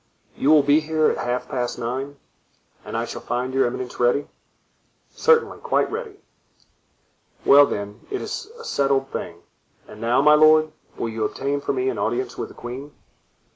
[0.35, 2.17] "You will be here at half past nine."
[2.83, 4.27] "And I shall find your eminence ready?"
[5.13, 6.15] "Certainly, quite ready."
[7.45, 9.43] "Well, then, it is a settled thing;
[9.87, 12.93] and now, my lord, will you obtain for me an audience with the queen?"